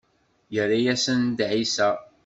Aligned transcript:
Yerra-asen-d 0.53 1.39
ɛisa. 1.51 1.89